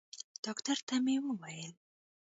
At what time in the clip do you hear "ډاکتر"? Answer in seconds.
0.45-0.77